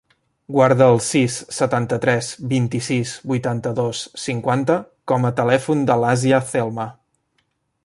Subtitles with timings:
[0.53, 4.81] Guarda el sis, setanta-tres, vint-i-sis, vuitanta-dos, cinquanta
[5.13, 6.91] com a telèfon de l'Asia Celma.